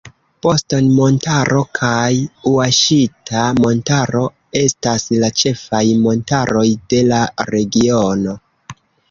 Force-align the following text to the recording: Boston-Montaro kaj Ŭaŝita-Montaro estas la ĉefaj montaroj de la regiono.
Boston-Montaro 0.43 1.59
kaj 1.79 2.07
Ŭaŝita-Montaro 2.51 4.23
estas 4.63 5.07
la 5.25 5.31
ĉefaj 5.43 5.83
montaroj 6.09 6.65
de 6.95 7.05
la 7.13 7.23
regiono. 7.53 8.37